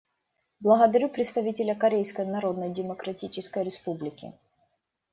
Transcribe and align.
Благодарю 0.61 1.09
представителя 1.09 1.75
Корейской 1.75 2.25
Народно-Демократической 2.25 3.63
Республики. 3.63 4.33